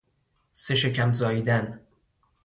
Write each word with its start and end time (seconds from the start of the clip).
سه 0.51 0.75
شکم 0.75 1.13
زاییدن 1.13 1.79